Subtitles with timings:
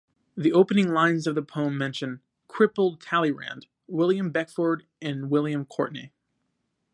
[0.35, 6.11] The opening lines of the poem mention "crippled Talleyrand", William Beckford and William Courtenay.